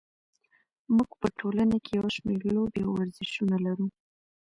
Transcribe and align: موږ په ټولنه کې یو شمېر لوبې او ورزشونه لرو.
موږ 0.95 1.09
په 1.21 1.27
ټولنه 1.39 1.75
کې 1.85 1.91
یو 1.99 2.07
شمېر 2.15 2.41
لوبې 2.55 2.81
او 2.85 2.91
ورزشونه 2.97 3.55
لرو. 3.65 3.85